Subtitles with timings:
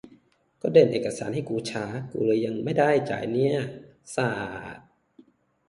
[0.61, 3.55] ก็เดินเอกสารให้กุช้า กุเลยยังไม่ได้จ่ายเนี่ย
[4.15, 4.31] สา
[4.75, 4.77] ด